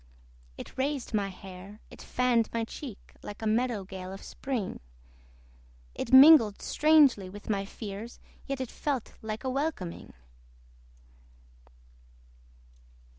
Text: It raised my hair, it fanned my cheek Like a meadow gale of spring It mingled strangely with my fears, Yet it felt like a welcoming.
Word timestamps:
It 0.57 0.79
raised 0.79 1.13
my 1.13 1.27
hair, 1.29 1.79
it 1.91 2.01
fanned 2.01 2.51
my 2.51 2.63
cheek 2.63 3.13
Like 3.21 3.43
a 3.43 3.45
meadow 3.45 3.83
gale 3.83 4.11
of 4.11 4.23
spring 4.23 4.79
It 5.93 6.11
mingled 6.11 6.59
strangely 6.63 7.29
with 7.29 7.51
my 7.51 7.65
fears, 7.65 8.19
Yet 8.47 8.59
it 8.59 8.71
felt 8.71 9.13
like 9.21 9.43
a 9.43 9.49
welcoming. 9.51 10.13